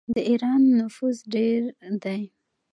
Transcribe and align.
د 0.13 0.15
ایران 0.29 0.61
نفوس 0.79 1.17
ډیر 1.33 1.61
دی. 2.03 2.21